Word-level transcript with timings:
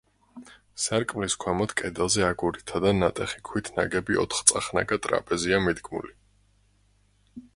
სარკმლის 0.83 1.35
ქვემოთ, 1.43 1.73
კედელზე, 1.81 2.23
აგურითაა 2.29 2.81
და 2.87 2.93
ნატეხი 3.01 3.43
ქვით 3.51 3.69
ნაგები 3.77 4.17
ოთხწახნაგა 4.23 4.99
ტრაპეზია 5.05 5.63
მიდგმული. 5.67 6.17